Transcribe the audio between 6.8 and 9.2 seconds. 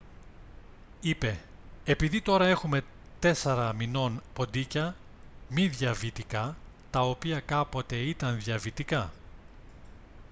τα οποία κάποτε ήταν διαβητικά»